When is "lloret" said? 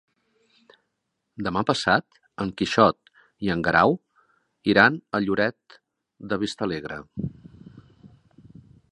5.25-5.77